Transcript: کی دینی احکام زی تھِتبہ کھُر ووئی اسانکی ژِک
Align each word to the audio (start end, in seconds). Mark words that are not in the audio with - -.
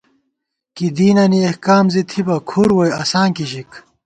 کی 0.75 0.87
دینی 0.97 1.39
احکام 1.49 1.85
زی 1.93 2.01
تھِتبہ 2.09 2.37
کھُر 2.49 2.69
ووئی 2.75 2.91
اسانکی 3.01 3.45
ژِک 3.51 3.71